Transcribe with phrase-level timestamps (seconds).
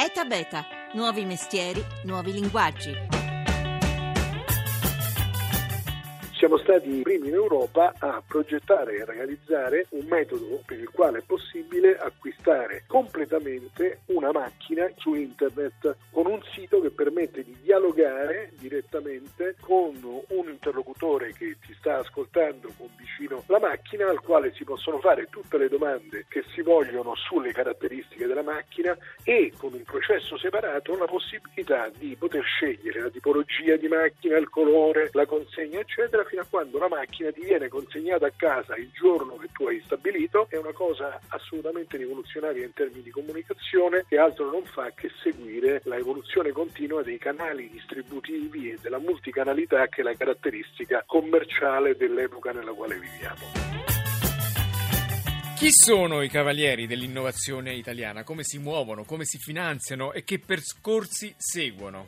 [0.00, 0.64] ETA Beta,
[0.94, 2.94] nuovi mestieri, nuovi linguaggi.
[6.38, 11.22] Siamo stati primi in Europa a progettare e realizzare un metodo per il quale è
[11.22, 19.56] possibile acquistare completamente una macchina su internet con un sito che permette di dialogare direttamente
[19.60, 24.98] con un interlocutore che ti sta ascoltando con vicino la macchina al quale si possono
[24.98, 30.38] fare tutte le domande che si vogliono sulle caratteristiche della macchina e con un processo
[30.38, 36.24] separato la possibilità di poter scegliere la tipologia di macchina, il colore, la consegna eccetera
[36.24, 39.80] fino a quando la macchina ti viene consegnata a casa il giorno che tu hai
[39.84, 45.10] stabilito, è una cosa assolutamente rivoluzionaria in termini di comunicazione che altro non fa che
[45.22, 51.96] seguire la evoluzione continua dei canali distributivi e della multicanalità che è la caratteristica commerciale
[51.96, 53.68] dell'epoca nella quale viviamo.
[55.58, 58.22] Chi sono i cavalieri dell'innovazione italiana?
[58.22, 59.02] Come si muovono?
[59.04, 60.12] Come si finanziano?
[60.12, 62.06] E che percorsi seguono?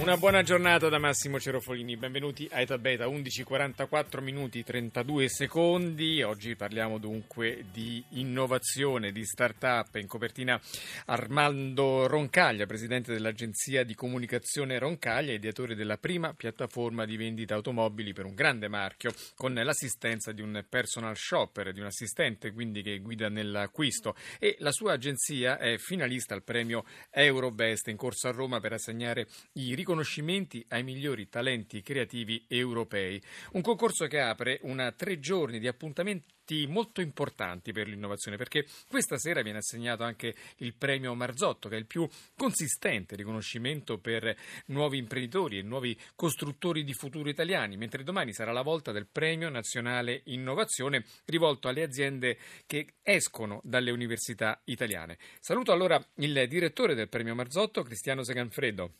[0.00, 6.22] Una buona giornata da Massimo Cerofolini, benvenuti a Eta Beta, 11.44 minuti 32 secondi.
[6.22, 9.96] Oggi parliamo dunque di innovazione, di start-up.
[9.96, 10.58] In copertina
[11.06, 18.24] Armando Roncaglia, presidente dell'agenzia di comunicazione Roncaglia, ideatore della prima piattaforma di vendita automobili per
[18.24, 23.28] un grande marchio, con l'assistenza di un personal shopper, di un assistente quindi che guida
[23.28, 24.14] nell'acquisto.
[24.38, 29.26] E la sua agenzia è finalista al premio Eurobest in corso a Roma per assegnare
[29.54, 33.22] i riconoscimenti riconoscimenti ai migliori talenti creativi europei.
[33.52, 39.18] Un concorso che apre una tre giorni di appuntamenti molto importanti per l'innovazione perché questa
[39.18, 44.34] sera viene assegnato anche il premio Marzotto che è il più consistente riconoscimento per
[44.66, 49.50] nuovi imprenditori e nuovi costruttori di futuro italiani mentre domani sarà la volta del premio
[49.50, 55.18] nazionale innovazione rivolto alle aziende che escono dalle università italiane.
[55.40, 58.92] Saluto allora il direttore del premio Marzotto Cristiano Seganfredo.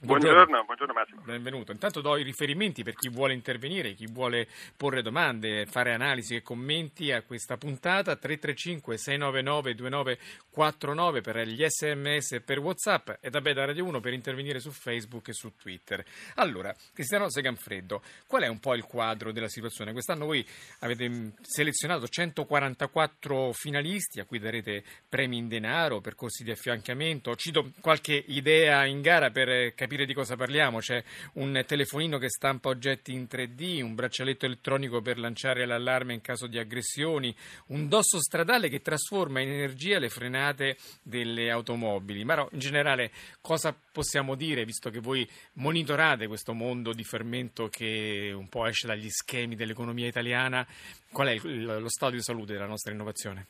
[0.00, 0.64] Buongiorno.
[0.64, 1.22] buongiorno, Massimo.
[1.24, 1.72] Benvenuto.
[1.72, 4.46] Intanto do i riferimenti per chi vuole intervenire, chi vuole
[4.76, 12.32] porre domande, fare analisi e commenti a questa puntata 335 699 2949 per gli sms
[12.32, 16.04] e per Whatsapp e da Beda Radio 1 per intervenire su Facebook e su Twitter.
[16.34, 19.92] Allora, Cristiano Seganfreddo, qual è un po' il quadro della situazione?
[19.92, 20.46] Quest'anno voi
[20.80, 27.34] avete selezionato 144 finalisti a cui darete premi in denaro, percorsi di affiancamento.
[27.36, 30.78] Cito qualche idea in gara per capire capire di cosa parliamo.
[30.78, 31.02] C'è
[31.34, 36.48] un telefonino che stampa oggetti in 3D, un braccialetto elettronico per lanciare l'allarme in caso
[36.48, 37.34] di aggressioni,
[37.66, 42.24] un dosso stradale che trasforma in energia le frenate delle automobili.
[42.24, 48.32] Ma in generale cosa possiamo dire, visto che voi monitorate questo mondo di fermento che
[48.34, 50.66] un po' esce dagli schemi dell'economia italiana?
[51.10, 53.46] Qual è lo stato di salute della nostra innovazione?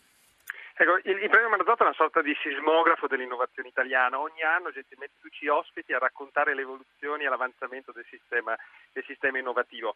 [0.77, 4.19] Ecco, il, il, premio Marzotto è una sorta di sismografo dell'innovazione italiana.
[4.19, 8.57] Ogni anno gentilmente tu ci ospiti a raccontare le evoluzioni e l'avanzamento del sistema,
[8.93, 9.95] del sistema innovativo.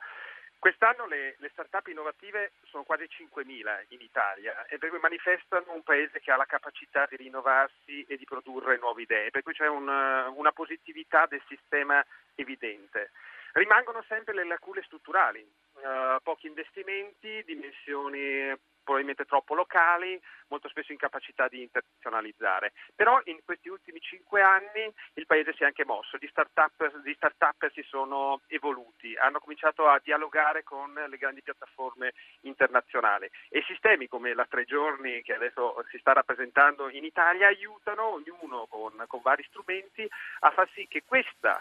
[0.56, 5.82] Quest'anno le, le, start-up innovative sono quasi 5.000 in Italia e per cui manifestano un
[5.82, 9.68] paese che ha la capacità di rinnovarsi e di produrre nuove idee, per cui c'è
[9.68, 12.04] una, una positività del sistema
[12.36, 13.10] evidente.
[13.52, 15.44] Rimangono sempre le lacune strutturali,
[15.82, 18.56] uh, pochi investimenti, dimensioni
[18.88, 20.18] probabilmente troppo locali,
[20.48, 22.72] molto spesso incapacità di internazionalizzare.
[22.94, 27.12] Però in questi ultimi cinque anni il Paese si è anche mosso, gli start-up, gli
[27.12, 34.08] start-up si sono evoluti, hanno cominciato a dialogare con le grandi piattaforme internazionali e sistemi
[34.08, 39.20] come la Tre Giorni che adesso si sta rappresentando in Italia aiutano ognuno con, con
[39.20, 40.08] vari strumenti
[40.40, 41.60] a far sì che questa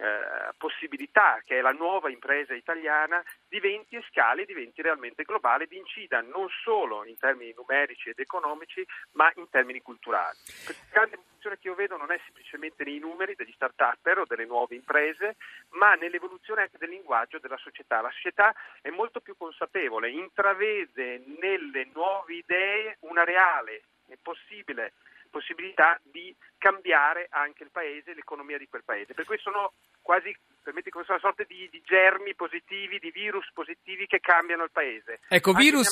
[0.00, 5.72] eh, possibilità che è la nuova impresa italiana diventi e scali, diventi realmente globale ed
[5.72, 10.38] incida non solo in termini numerici ed economici ma in termini culturali.
[10.64, 14.46] Questa grande evoluzione che io vedo non è semplicemente nei numeri degli start-up o delle
[14.46, 15.36] nuove imprese
[15.70, 18.00] ma nell'evoluzione anche del linguaggio della società.
[18.00, 24.94] La società è molto più consapevole, intravede nelle nuove idee una reale e possibile
[25.30, 29.14] possibilità di cambiare anche il paese l'economia di quel paese.
[29.14, 29.72] Per cui sono
[30.02, 34.70] quasi permetti come una sorta di, di, germi positivi, di virus positivi che cambiano il
[34.70, 35.20] paese.
[35.28, 35.88] Ecco, anche virus.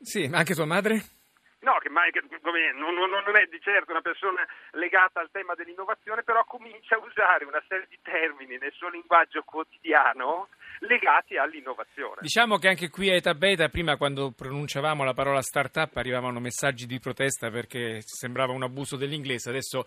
[0.00, 1.02] Sì, anche tua madre?
[1.66, 2.12] No, che mai,
[2.74, 7.02] non, non, non, è di certo una persona legata al tema dell'innovazione, però comincia a
[7.02, 10.48] usare una serie di termini nel suo linguaggio quotidiano
[10.80, 12.16] legati all'innovazione.
[12.20, 16.86] Diciamo che anche qui a Eta Beta, prima quando pronunciavamo la parola startup arrivavano messaggi
[16.86, 19.86] di protesta perché sembrava un abuso dell'inglese, adesso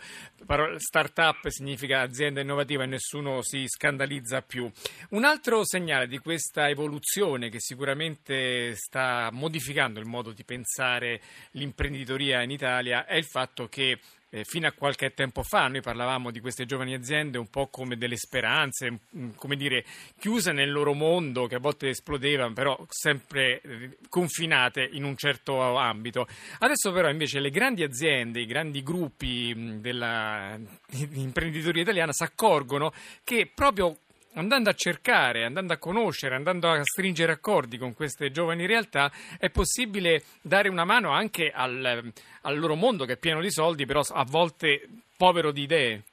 [0.77, 4.69] startup significa azienda innovativa e nessuno si scandalizza più.
[5.09, 11.21] Un altro segnale di questa evoluzione che sicuramente sta modificando il modo di pensare
[11.51, 16.31] l'imprenditoria in Italia è il fatto che eh, fino a qualche tempo fa noi parlavamo
[16.31, 19.85] di queste giovani aziende un po' come delle speranze, mm, come dire,
[20.19, 25.77] chiuse nel loro mondo che a volte esplodevano, però sempre eh, confinate in un certo
[25.77, 26.27] ambito.
[26.59, 32.93] Adesso però invece le grandi aziende, i grandi gruppi mm, dell'imprenditoria italiana si accorgono
[33.23, 33.97] che proprio
[34.33, 39.49] andando a cercare, andando a conoscere, andando a stringere accordi con queste giovani realtà, è
[39.49, 42.11] possibile dare una mano anche al,
[42.41, 44.87] al loro mondo che è pieno di soldi, però a volte
[45.17, 46.03] povero di idee.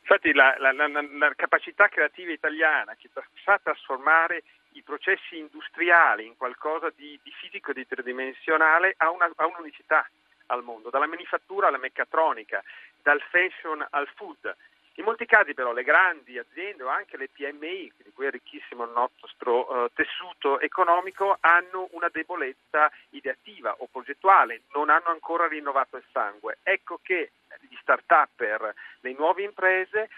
[0.00, 3.08] Infatti la, la, la, la capacità creativa italiana che
[3.42, 4.42] sa trasformare
[4.72, 10.06] i processi industriali in qualcosa di, di fisico e di tridimensionale ha, una, ha un'unicità
[10.46, 12.62] al mondo, dalla manifattura alla meccatronica,
[13.02, 14.54] dal fashion al food.
[14.96, 18.84] In molti casi però le grandi aziende o anche le PMI, di cui è ricchissimo
[18.84, 25.96] il nostro uh, tessuto economico, hanno una debolezza ideativa o progettuale, non hanno ancora rinnovato
[25.96, 26.58] il sangue.
[26.62, 27.32] Ecco che
[27.68, 30.10] gli start-up, le nuove imprese,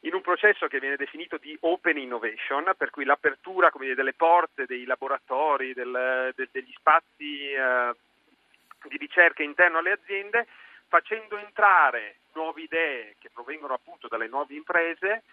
[0.00, 4.66] in un processo che viene definito di open innovation, per cui l'apertura dire, delle porte,
[4.66, 7.94] dei laboratori, del, de, degli spazi uh,
[8.88, 10.46] di ricerca interno alle aziende,
[10.88, 15.24] facendo entrare nuove idee che provengono appunto dalle nuove imprese,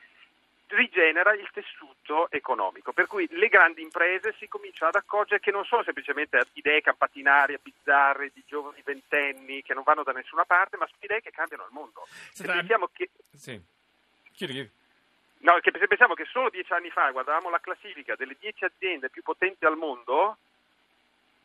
[0.68, 2.92] rigenera il tessuto economico.
[2.92, 7.60] Per cui le grandi imprese si cominciano ad accorgere che non sono semplicemente idee campatinarie,
[7.62, 11.64] bizzarre, di giovani ventenni che non vanno da nessuna parte, ma sono idee che cambiano
[11.64, 12.08] il mondo.
[12.32, 13.10] Se pensiamo che...
[13.36, 13.62] Sì.
[14.34, 14.72] Chiudi, chiudi.
[15.46, 19.12] No, che se pensiamo che solo dieci anni fa guardavamo la classifica delle dieci aziende
[19.12, 20.38] più potenti al mondo,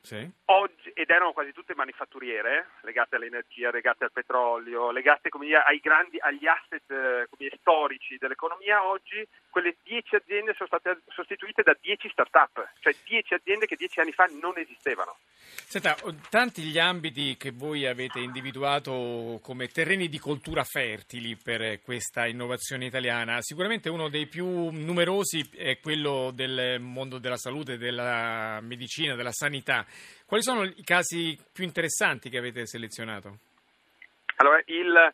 [0.03, 0.29] sì.
[0.47, 6.19] Oggi, ed erano quasi tutte manifatturiere, legate all'energia, legate al petrolio, legate dire, ai grandi,
[6.19, 12.09] agli asset eh, dire, storici dell'economia, oggi quelle 10 aziende sono state sostituite da 10
[12.09, 15.19] start-up, cioè 10 aziende che 10 anni fa non esistevano.
[15.37, 15.97] Senta,
[16.31, 22.87] tanti gli ambiti che voi avete individuato come terreni di coltura fertili per questa innovazione
[22.87, 29.33] italiana, sicuramente uno dei più numerosi è quello del mondo della salute, della medicina, della
[29.33, 29.87] sanità.
[30.27, 33.39] Quali sono i casi più interessanti che avete selezionato?
[34.37, 35.13] Allora, il,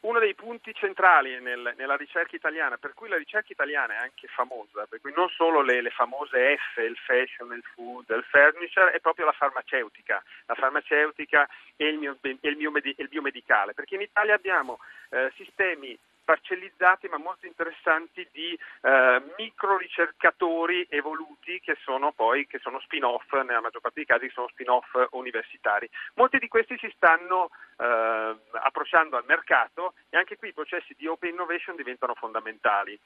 [0.00, 4.28] uno dei punti centrali nel, nella ricerca italiana, per cui la ricerca italiana è anche
[4.28, 8.92] famosa, per cui non solo le, le, famose F, il fashion, il food, il furniture,
[8.92, 14.02] è proprio la farmaceutica, la farmaceutica e il, mio, il, mio, il biomedicale, perché in
[14.02, 14.78] Italia abbiamo
[15.10, 22.58] eh, sistemi parcellizzati ma molto interessanti di eh, micro ricercatori evoluti che sono poi che
[22.58, 25.88] sono spin-off, nella maggior parte dei casi sono spin-off universitari.
[26.14, 31.06] Molti di questi si stanno eh, approcciando al mercato e anche qui i processi di
[31.06, 32.98] open innovation diventano fondamentali.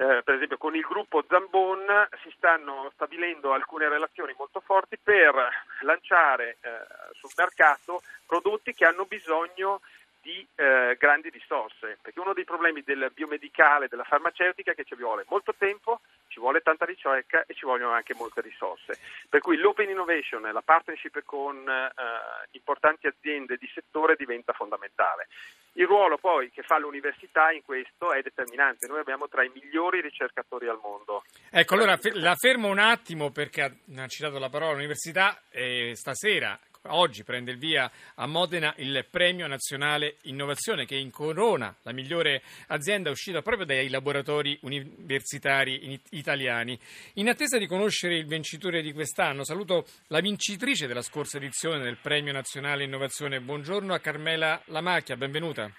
[0.00, 5.34] Eh, per esempio con il gruppo Zambon si stanno stabilendo alcune relazioni molto forti per
[5.80, 6.70] lanciare eh,
[7.14, 9.80] sul mercato prodotti che hanno bisogno
[10.20, 14.94] di eh, grandi risorse, perché uno dei problemi del biomedicale, della farmaceutica è che ci
[14.94, 18.98] vuole molto tempo, ci vuole tanta ricerca e ci vogliono anche molte risorse.
[19.28, 21.92] Per cui l'open innovation la partnership con eh,
[22.52, 25.28] importanti aziende di settore diventa fondamentale.
[25.72, 28.88] Il ruolo poi che fa l'università in questo è determinante.
[28.88, 31.22] Noi abbiamo tra i migliori ricercatori al mondo.
[31.50, 37.24] Ecco, allora la fermo un attimo perché ha citato la parola università e stasera Oggi
[37.24, 43.42] prende il via a Modena il Premio Nazionale Innovazione che incorona la migliore azienda uscita
[43.42, 46.78] proprio dai laboratori universitari italiani.
[47.14, 51.98] In attesa di conoscere il vincitore di quest'anno, saluto la vincitrice della scorsa edizione del
[52.00, 53.40] Premio Nazionale Innovazione.
[53.40, 55.70] Buongiorno a Carmela Lamacchia, benvenuta.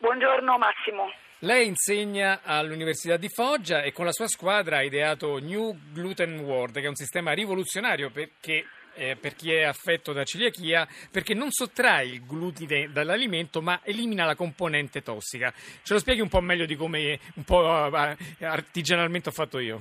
[0.00, 1.10] Buongiorno Massimo.
[1.40, 6.74] Lei insegna all'Università di Foggia e con la sua squadra ha ideato New Gluten World,
[6.74, 11.50] che è un sistema rivoluzionario perché eh, per chi è affetto da celiachia perché non
[11.50, 15.52] sottrae il glutine dall'alimento ma elimina la componente tossica.
[15.82, 19.80] Ce lo spieghi un po' meglio di come un po' eh, artigianalmente ho fatto io?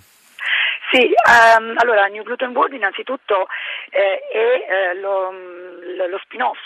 [0.91, 3.47] Sì, um, allora New Gluten Board innanzitutto
[3.91, 6.57] eh, è eh, lo, lo, spin-off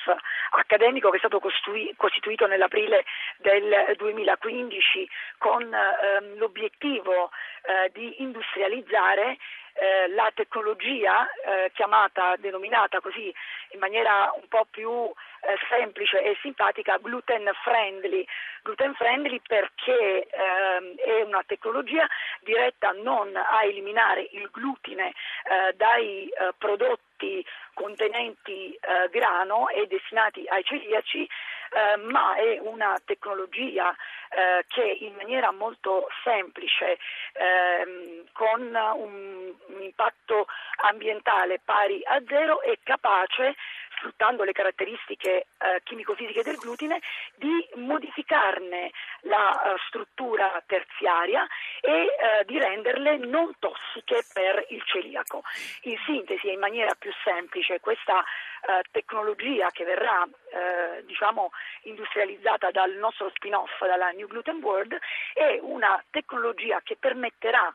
[0.50, 3.06] accademico che è stato costui- costituito nell'aprile
[3.38, 7.30] del 2015 con ehm, l'obiettivo
[7.62, 9.38] eh, di industrializzare
[9.76, 13.34] eh, la tecnologia eh, chiamata, denominata così
[13.72, 18.26] in maniera un po' più eh, semplice e simpatica gluten friendly.
[18.64, 22.08] Gluten friendly perché ehm, è una tecnologia
[22.42, 30.46] diretta non a eliminare il glutine eh, dai eh, prodotti contenenti eh, grano e destinati
[30.48, 31.28] ai celiaci,
[31.72, 33.96] eh, ma è una tecnologia
[34.30, 36.98] eh, che in maniera molto semplice,
[37.34, 40.48] ehm, con un, un impatto
[40.84, 43.56] ambientale pari a zero, è capace
[44.06, 47.02] sfruttando le caratteristiche eh, chimico-fisiche del glutine,
[47.36, 51.48] di modificarne la uh, struttura terziaria
[51.82, 55.42] e uh, di renderle non tossiche per il celiaco.
[55.84, 60.28] In sintesi e in maniera più semplice questa uh, tecnologia che verrà
[61.04, 64.98] diciamo, industrializzata dal nostro spin-off, dalla New Gluten World,
[65.34, 67.74] è una tecnologia che permetterà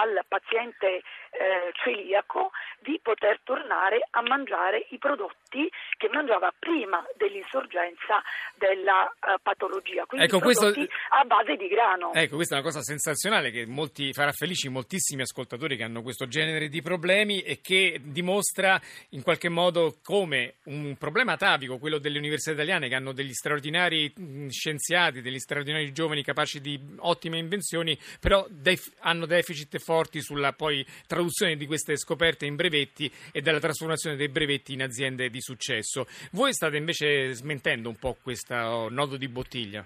[0.00, 8.22] al paziente eh, celiaco di poter tornare a mangiare i prodotti che mangiava prima dell'insorgenza
[8.54, 10.94] della uh, patologia, quindi ecco, prodotti questo...
[11.10, 12.12] a base di grano.
[12.12, 16.26] Ecco, questa è una cosa sensazionale che molti, farà felici moltissimi ascoltatori che hanno questo
[16.26, 22.18] genere di problemi e che dimostra in qualche modo come un problema atavico, quello delle
[22.18, 24.12] università italiane che hanno degli straordinari
[24.50, 30.84] scienziati, degli straordinari giovani capaci di ottime invenzioni, però def- hanno deficit forti sulla poi
[31.06, 36.06] traduzione di queste scoperte in brevetti e della trasformazione dei brevetti in aziende di successo.
[36.32, 39.84] Voi state invece smentendo un po' questo nodo di bottiglia?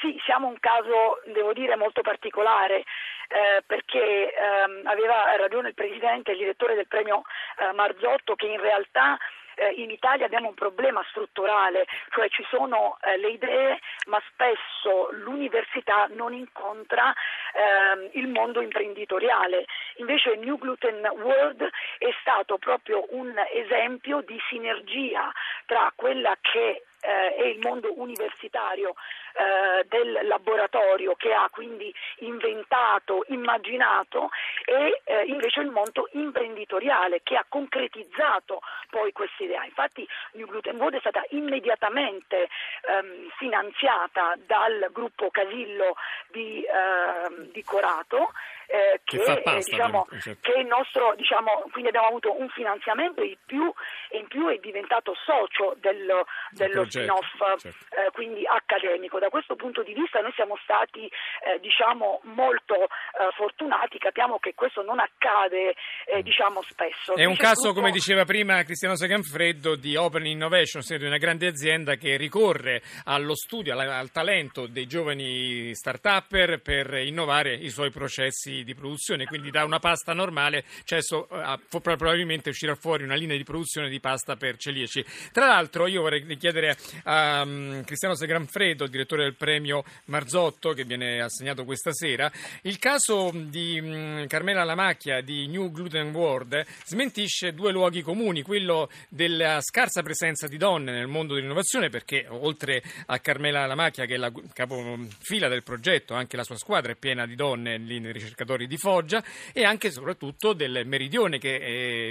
[0.00, 2.84] Sì, siamo un caso, devo dire, molto particolare.
[3.32, 7.22] Eh, perché ehm, aveva ragione il Presidente, il direttore del premio
[7.56, 9.16] eh, Marzotto, che in realtà
[9.54, 15.10] eh, in Italia abbiamo un problema strutturale, cioè ci sono eh, le idee ma spesso
[15.12, 17.12] l'università non incontra
[17.54, 19.66] ehm, il mondo imprenditoriale.
[19.96, 21.68] Invece New Gluten World
[21.98, 25.32] è stato proprio un esempio di sinergia
[25.66, 28.94] tra quella che eh, è il mondo universitario
[29.34, 34.30] eh, del laboratorio che ha quindi inventato, immaginato
[34.64, 39.64] e eh, invece il mondo imprenditoriale che ha concretizzato poi questa idea.
[39.64, 42.48] Infatti New Gluten Board è stata immediatamente
[42.86, 45.96] ehm, finanziata dal gruppo Casillo
[46.28, 48.32] di, ehm, di Corato
[48.72, 50.50] eh, che, che, pasta, diciamo, certo.
[50.50, 53.70] che, il nostro, diciamo, quindi abbiamo avuto un finanziamento in più
[54.08, 57.94] e in più è diventato socio dello, dello spin-off, certo.
[57.94, 59.18] eh, quindi accademico.
[59.18, 62.88] Da questo punto di vista noi siamo stati eh, diciamo, molto eh,
[63.36, 65.74] fortunati, capiamo che questo non accade
[66.06, 67.14] eh, diciamo, spesso.
[67.14, 67.80] È un caso, tutto...
[67.80, 73.34] come diceva prima Cristiano Seganfreddo, di Open Innovation, di una grande azienda che ricorre allo
[73.34, 79.50] studio, al, al talento dei giovani start-upper per innovare i suoi processi di, produzione, quindi
[79.50, 80.64] da una pasta normale
[81.02, 85.04] adesso uh, probabilmente uscirà fuori una linea di produzione di pasta per celiaci.
[85.32, 90.84] Tra l'altro io vorrei chiedere a um, Cristiano Segranfredo, il direttore del premio Marzotto che
[90.84, 92.30] viene assegnato questa sera,
[92.62, 98.90] il caso di um, Carmela Lamacchia di New Gluten World smentisce due luoghi comuni, quello
[99.08, 104.18] della scarsa presenza di donne nel mondo dell'innovazione perché oltre a Carmela Lamacchia che è
[104.18, 108.66] la capofila del progetto, anche la sua squadra è piena di donne lì nei ricercatori
[108.66, 109.22] di Foggia
[109.52, 111.54] e anche e soprattutto del meridione che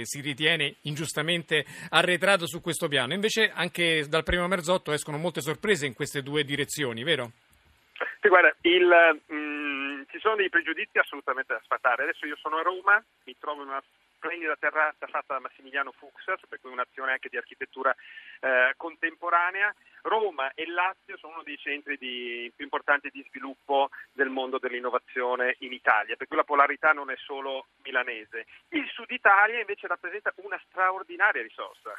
[0.04, 3.14] si ritiene ingiustamente arretrato su questo piano.
[3.14, 7.32] Invece anche dal primo Merzotto escono molte sorprese in queste due direzioni, vero?
[8.20, 8.86] Sì, guarda, il,
[9.26, 12.04] mh, mm, ci sono dei pregiudizi assolutamente da sfatare.
[12.04, 13.82] Adesso io sono a Roma, mi trovo in una
[14.14, 17.92] splendida terrazza fatta da Massimiliano Fuchs, per cui un'azione anche di architettura
[18.38, 19.74] eh, contemporanea.
[20.02, 25.56] Roma e Lazio sono uno dei centri di, più importanti di sviluppo del mondo dell'innovazione
[25.58, 28.46] in Italia, per cui la polarità non è solo milanese.
[28.68, 31.92] Il Sud Italia invece rappresenta una straordinaria risorsa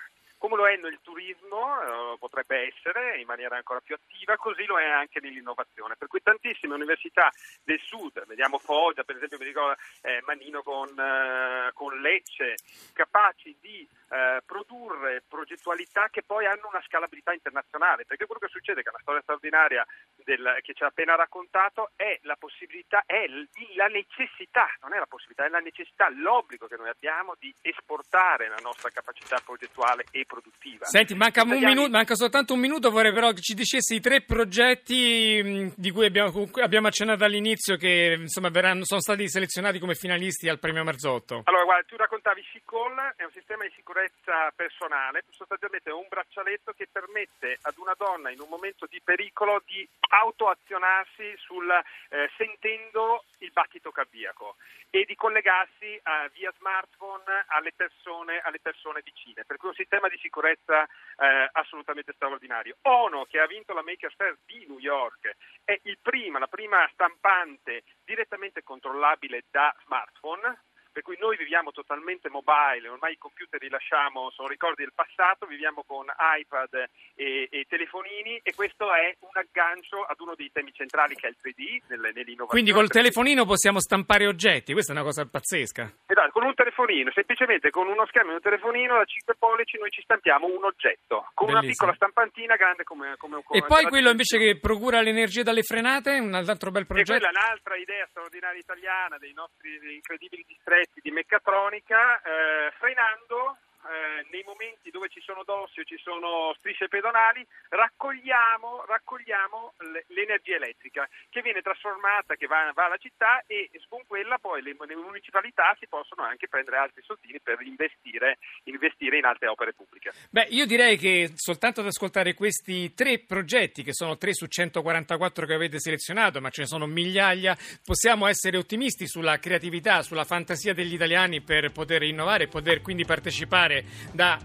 [0.43, 4.77] come lo è nel turismo, eh, potrebbe essere in maniera ancora più attiva, così lo
[4.77, 5.95] è anche nell'innovazione.
[5.95, 7.31] Per cui tantissime università
[7.63, 12.55] del sud, vediamo Foggia, per esempio, mi ricordo eh, Manino con, eh, con, Lecce,
[12.91, 18.81] capaci di eh, produrre progettualità che poi hanno una scalabilità internazionale, perché quello che succede,
[18.81, 19.87] che è una storia straordinaria
[20.25, 23.27] del, che ci ha appena raccontato, è la possibilità, è
[23.75, 28.49] la necessità, non è la possibilità, è la necessità, l'obbligo che noi abbiamo di esportare
[28.49, 30.85] la nostra capacità progettuale e produttiva.
[30.85, 31.75] Senti, manca, italiani...
[31.75, 36.05] minuto, manca, soltanto un minuto, vorrei però che ci dicessi i tre progetti di cui
[36.05, 41.41] abbiamo, abbiamo accennato all'inizio che insomma, verranno, sono stati selezionati come finalisti al premio Marzotto.
[41.45, 46.07] Allora, guarda, tu raccontavi Sic Call è un sistema di sicurezza personale, sostanzialmente è un
[46.09, 52.29] braccialetto che permette ad una donna in un momento di pericolo di autoazionarsi sul, eh,
[52.37, 53.23] sentendo
[53.53, 54.55] il battito cardiaco
[54.89, 56.01] e di collegarsi eh,
[56.33, 59.45] via smartphone alle persone, alle persone, vicine.
[59.45, 62.77] Per cui un sistema di sicurezza eh, assolutamente straordinario.
[62.81, 67.83] Ono, che ha vinto la Maker Fair di New York, è prima, la prima stampante
[68.03, 70.62] direttamente controllabile da smartphone
[70.93, 75.47] per cui noi viviamo totalmente mobile, ormai i computer li lasciamo, sono ricordi del passato,
[75.47, 76.85] viviamo con iPad
[77.15, 81.29] e, e telefonini e questo è un aggancio ad uno dei temi centrali che è
[81.31, 82.45] il 3D nell'innovazione.
[82.45, 86.05] Quindi col telefonino possiamo stampare oggetti, questa è una cosa pazzesca.
[86.05, 89.89] Esatto, con un telefonino, semplicemente con uno schermo e un telefonino da 5 pollici noi
[89.89, 91.57] ci stampiamo un oggetto, con Bellissimo.
[91.57, 95.63] una piccola stampantina grande come, come un E poi quello invece che procura l'energia dalle
[95.63, 97.13] frenate, un altro bel progetto.
[97.13, 102.71] E quella è un'altra idea straordinaria italiana dei nostri incredibili distretti pezzi di meccatronica eh,
[102.77, 109.73] frenando eh, nei momenti dove ci sono dossi o ci sono strisce pedonali, raccogliamo, raccogliamo
[110.07, 114.75] l'energia elettrica che viene trasformata, che va, va, alla città e con quella poi le,
[114.79, 120.11] le, municipalità si possono anche prendere altri soldini per investire, investire, in altre opere pubbliche.
[120.29, 125.45] Beh, io direi che soltanto ad ascoltare questi tre progetti, che sono tre su 144
[125.45, 130.73] che avete selezionato, ma ce ne sono migliaia, possiamo essere ottimisti sulla creatività, sulla fantasia
[130.73, 133.72] degli italiani per poter innovare e poter quindi partecipare
[134.13, 134.39] da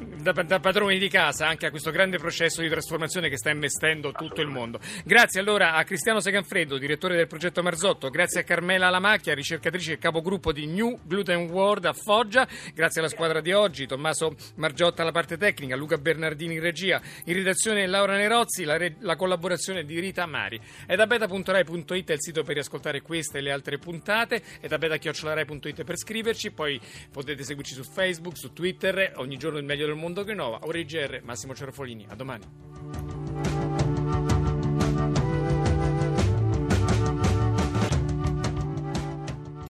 [0.00, 4.12] da, da, padroni di casa anche a questo grande processo di trasformazione che sta investendo
[4.12, 4.80] tutto il mondo.
[5.04, 9.98] Grazie allora a Cristiano Seganfreddo, direttore del progetto Marzotto, grazie a Carmela Lamacchia, ricercatrice e
[9.98, 15.12] capogruppo di New Gluten World a Foggia, grazie alla squadra di oggi, Tommaso Margiotta alla
[15.12, 19.98] parte tecnica, Luca Bernardini in regia, in redazione Laura Nerozzi, la, re, la collaborazione di
[20.00, 20.60] Rita Mari.
[20.86, 24.78] È da beta.rai.it è il sito per riascoltare queste e le altre puntate, è da
[24.78, 26.80] beta.rai.it per scriverci, poi
[27.10, 30.60] potete seguirci su Facebook, su Twitter, ogni giorno il meglio del mondo che innova.
[30.62, 32.06] Ora IGR, Massimo Cerofolini.
[32.08, 33.19] A domani.